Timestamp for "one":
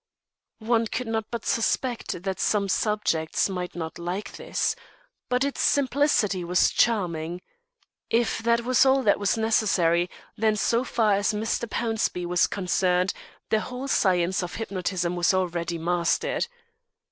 0.57-0.87